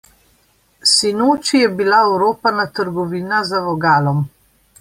Sinoči 0.91 1.61
je 1.61 1.69
bila 1.81 2.01
oropana 2.15 2.67
trgovina 2.81 3.47
za 3.53 3.65
vogalom. 3.71 4.29